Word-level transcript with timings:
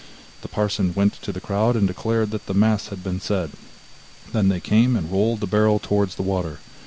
The 0.41 0.47
parson 0.47 0.95
went 0.95 1.13
to 1.21 1.31
the 1.31 1.39
crowd, 1.39 1.75
and 1.75 1.87
declared 1.87 2.31
that 2.31 2.47
the 2.47 2.55
mass 2.55 2.87
had 2.87 3.03
been 3.03 3.19
said. 3.21 3.51
Then 4.33 4.49
they 4.49 4.59
came 4.59 4.95
and 4.95 5.11
rolled 5.11 5.41
the 5.41 5.45
barrel 5.45 5.77
towards 5.77 6.15
the 6.15 6.23
water. 6.23 6.57